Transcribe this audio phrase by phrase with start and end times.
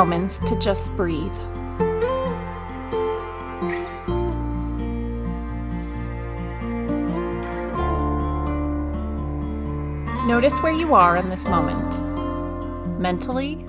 [0.00, 1.30] moments to just breathe.
[10.26, 12.00] Notice where you are in this moment
[12.98, 13.66] mentally,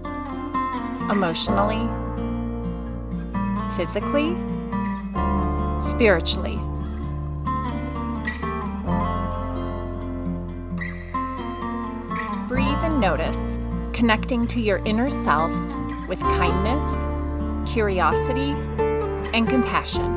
[1.11, 1.85] emotionally,
[3.75, 4.37] physically,
[5.77, 6.57] spiritually.
[12.47, 13.57] Breathe and notice,
[13.91, 15.51] connecting to your inner self
[16.11, 17.07] with kindness,
[17.71, 18.51] curiosity,
[19.33, 20.11] and compassion.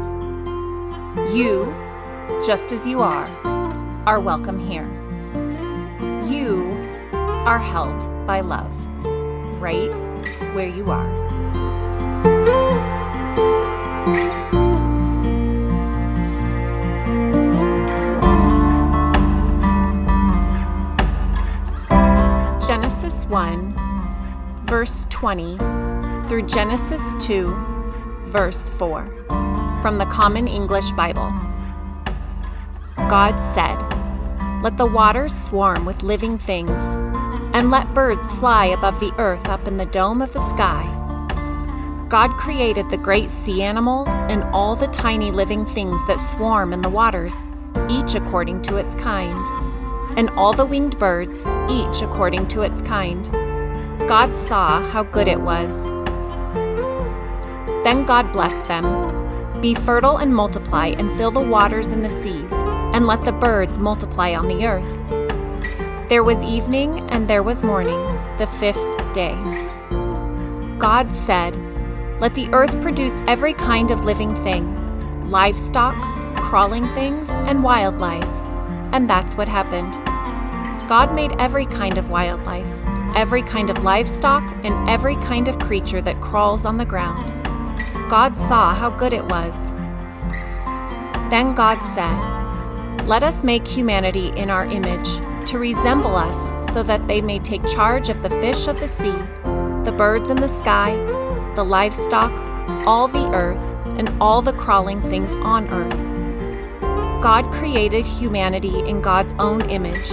[1.33, 1.73] You,
[2.45, 3.29] just as you are,
[4.05, 4.91] are welcome here.
[6.29, 6.65] You
[7.47, 8.75] are held by love,
[9.63, 9.89] right
[10.53, 11.09] where you are.
[22.67, 23.84] Genesis 1,
[24.65, 25.59] verse 20
[26.27, 27.47] through Genesis 2,
[28.27, 29.07] verse 4,
[29.83, 31.33] from the Common English Bible.
[32.97, 33.79] God said,
[34.63, 36.83] Let the waters swarm with living things,
[37.53, 40.91] and let birds fly above the earth up in the dome of the sky.
[42.09, 46.81] God created the great sea animals and all the tiny living things that swarm in
[46.81, 47.45] the waters,
[47.91, 49.47] each according to its kind
[50.17, 53.54] and all the winged birds, each according to its kind.
[54.09, 55.87] God saw how good it was.
[57.85, 59.61] Then God blessed them.
[59.61, 62.53] Be fertile and multiply, and fill the waters and the seas,
[62.93, 64.99] and let the birds multiply on the earth.
[66.09, 68.01] There was evening and there was morning,
[68.39, 69.35] the fifth day.
[70.79, 71.57] God said,
[72.21, 74.73] Let the earth produce every kind of living thing
[75.31, 75.95] livestock,
[76.37, 78.45] crawling things, and wildlife
[78.95, 79.93] and that's what happened.
[80.89, 82.84] God made every kind of wildlife,
[83.17, 87.31] every kind of livestock, and every kind of creature that crawls on the ground.
[88.11, 89.71] God saw how good it was.
[91.31, 95.09] Then God said, Let us make humanity in our image,
[95.49, 99.17] to resemble us, so that they may take charge of the fish of the sea,
[99.85, 100.95] the birds in the sky,
[101.55, 102.33] the livestock,
[102.87, 106.15] all the earth, and all the crawling things on earth.
[107.23, 110.11] God created humanity in God's own image.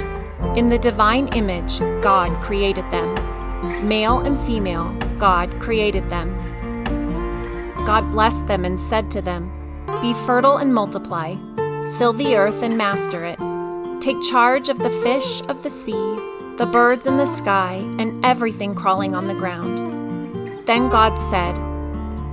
[0.57, 3.15] In the divine image, God created them.
[3.87, 6.35] Male and female, God created them.
[7.85, 9.51] God blessed them and said to them,
[10.01, 11.35] Be fertile and multiply,
[11.97, 13.39] fill the earth and master it.
[14.01, 16.15] Take charge of the fish of the sea,
[16.57, 19.77] the birds in the sky, and everything crawling on the ground.
[20.67, 21.55] Then God said,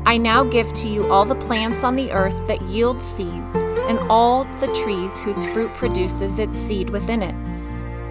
[0.06, 3.98] I now give to you all the plants on the earth that yield seeds and
[4.10, 7.34] all the trees whose fruit produces its seed within it.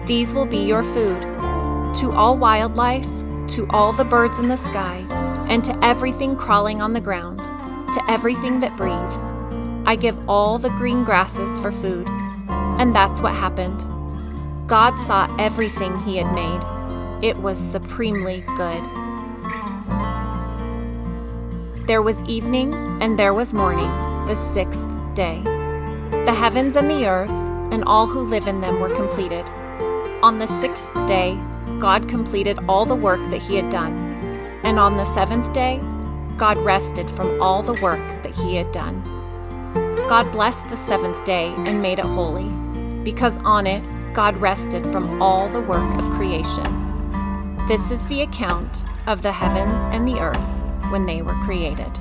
[0.08, 1.20] These will be your food.
[1.96, 3.06] To all wildlife,
[3.48, 5.04] to all the birds in the sky,
[5.50, 7.40] and to everything crawling on the ground,
[7.92, 9.32] to everything that breathes,
[9.86, 12.08] I give all the green grasses for food.
[12.48, 13.84] And that's what happened.
[14.66, 16.62] God saw everything He had made.
[17.22, 18.82] It was supremely good.
[21.86, 23.90] There was evening and there was morning,
[24.26, 25.42] the sixth day.
[26.24, 27.30] The heavens and the earth
[27.72, 29.44] and all who live in them were completed.
[30.20, 31.40] On the sixth day,
[31.78, 33.96] God completed all the work that He had done.
[34.64, 35.80] And on the seventh day,
[36.36, 39.00] God rested from all the work that He had done.
[40.08, 42.48] God blessed the seventh day and made it holy,
[43.04, 46.66] because on it, God rested from all the work of creation.
[47.68, 51.92] This is the account of the heavens and the earth when they were created.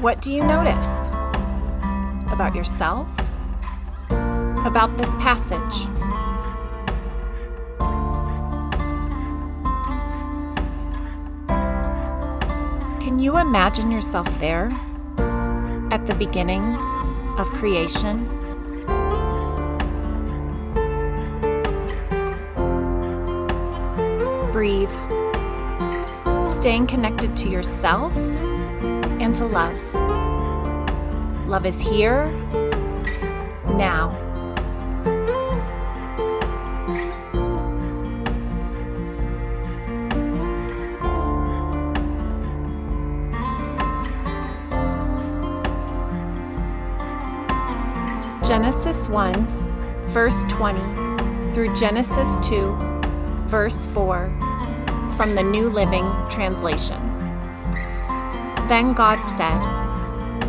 [0.00, 1.08] What do you notice
[2.32, 3.06] about yourself?
[4.64, 5.84] About this passage?
[13.04, 14.70] Can you imagine yourself there
[15.92, 16.76] at the beginning
[17.36, 18.24] of creation?
[24.50, 24.88] Breathe,
[26.42, 28.16] staying connected to yourself
[29.20, 29.76] and to love.
[31.46, 32.30] Love is here,
[33.76, 34.16] now.
[48.46, 49.46] Genesis 1,
[50.06, 50.80] verse 20,
[51.52, 52.74] through Genesis 2,
[53.48, 54.28] verse 4,
[55.16, 57.09] from the New Living Translation.
[58.70, 59.58] Then God said,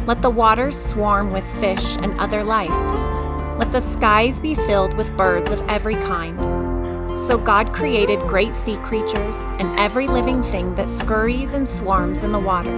[0.05, 2.69] Let the waters swarm with fish and other life,
[3.57, 6.39] Let the skies be filled with birds of every kind.
[7.17, 12.31] So God created great sea creatures and every living thing that scurries and swarms in
[12.31, 12.69] the water,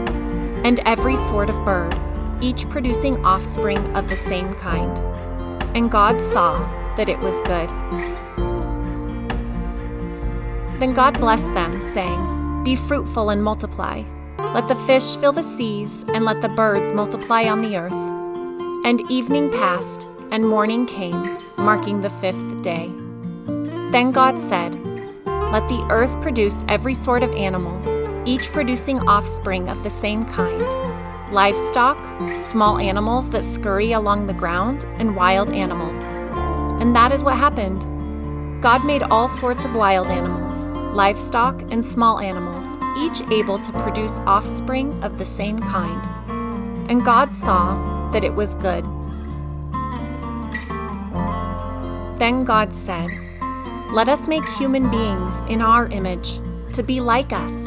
[0.63, 1.93] and every sort of bird,
[2.39, 4.97] each producing offspring of the same kind.
[5.75, 6.57] And God saw
[6.95, 7.67] that it was good.
[10.79, 14.05] Then God blessed them, saying, Be fruitful and multiply.
[14.53, 17.93] Let the fish fill the seas, and let the birds multiply on the earth.
[18.85, 22.91] And evening passed, and morning came, marking the fifth day.
[23.91, 24.73] Then God said,
[25.25, 27.73] Let the earth produce every sort of animal,
[28.27, 30.61] each producing offspring of the same kind
[31.33, 31.97] livestock,
[32.29, 35.97] small animals that scurry along the ground, and wild animals.
[36.79, 37.81] And that is what happened.
[38.61, 40.63] God made all sorts of wild animals,
[40.93, 42.67] livestock, and small animals,
[42.97, 46.01] each able to produce offspring of the same kind.
[46.89, 48.83] And God saw that it was good.
[52.19, 53.09] Then God said,
[53.91, 56.39] Let us make human beings in our image,
[56.73, 57.65] to be like us.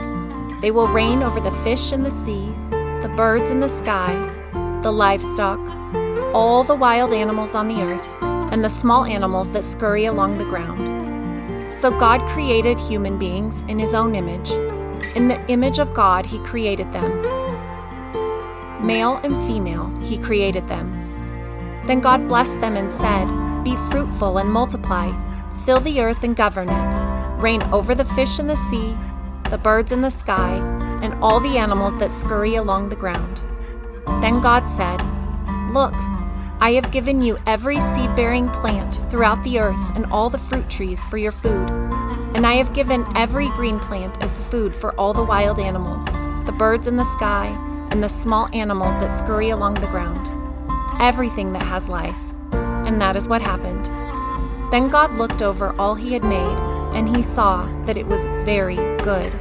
[0.61, 2.46] They will reign over the fish in the sea,
[3.02, 4.14] the birds in the sky,
[4.82, 5.61] the livestock,
[6.34, 8.22] all the wild animals on the earth,
[8.52, 11.70] and the small animals that scurry along the ground.
[11.70, 14.50] So God created human beings in his own image.
[15.16, 17.22] In the image of God, he created them.
[18.86, 20.92] Male and female, he created them.
[21.86, 23.24] Then God blessed them and said,
[23.64, 25.10] Be fruitful and multiply,
[25.64, 28.94] fill the earth and govern it, reign over the fish in the sea,
[29.48, 30.56] the birds in the sky,
[31.02, 33.42] and all the animals that scurry along the ground.
[34.20, 35.00] Then God said,
[35.72, 35.94] Look,
[36.60, 40.69] I have given you every seed bearing plant throughout the earth and all the fruit
[40.69, 41.85] trees for your food.
[42.36, 46.04] And I have given every green plant as food for all the wild animals,
[46.44, 47.46] the birds in the sky,
[47.90, 50.30] and the small animals that scurry along the ground.
[51.00, 52.20] Everything that has life.
[52.52, 53.86] And that is what happened.
[54.70, 56.58] Then God looked over all he had made,
[56.94, 59.32] and he saw that it was very good.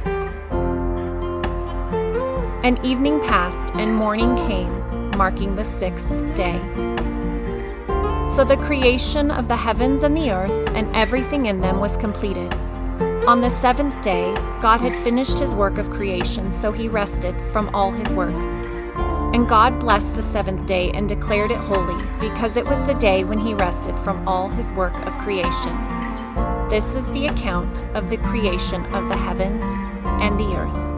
[2.64, 6.58] And evening passed, and morning came, marking the sixth day.
[8.24, 12.54] So the creation of the heavens and the earth and everything in them was completed.
[13.26, 17.74] On the seventh day, God had finished his work of creation, so he rested from
[17.74, 18.32] all his work.
[19.34, 23.24] And God blessed the seventh day and declared it holy, because it was the day
[23.24, 25.76] when he rested from all his work of creation.
[26.68, 29.64] This is the account of the creation of the heavens
[30.22, 30.95] and the earth.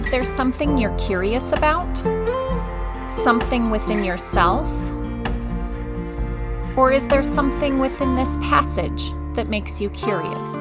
[0.00, 1.94] Is there something you're curious about?
[3.06, 4.66] Something within yourself?
[6.74, 10.54] Or is there something within this passage that makes you curious?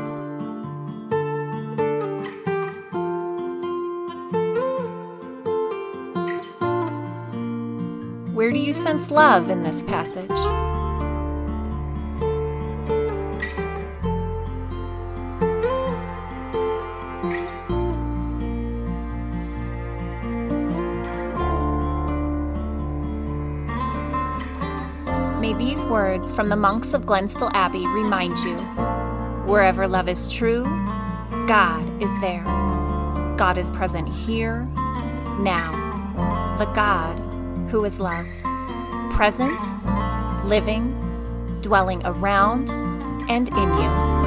[8.35, 10.68] Where do you sense love in this passage?
[25.69, 28.55] These words from the monks of Glenstal Abbey remind you
[29.45, 30.63] wherever love is true,
[31.47, 32.43] God is there.
[33.37, 34.63] God is present here,
[35.41, 36.55] now.
[36.57, 37.19] The God
[37.69, 38.25] who is love,
[39.11, 39.61] present,
[40.43, 40.89] living,
[41.61, 42.71] dwelling around
[43.29, 44.18] and in you.